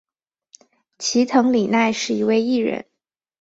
[0.97, 2.87] 齐藤里奈是一位艺人。